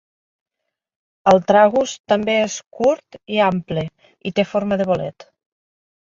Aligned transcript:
El 1.31 1.41
tragus 1.49 1.91
també 2.13 2.37
és 2.45 2.55
curt 2.77 3.17
i 3.35 3.41
ample 3.49 3.83
i 4.31 4.33
té 4.39 4.47
forma 4.55 4.79
de 4.81 4.89
bolet. 4.93 5.27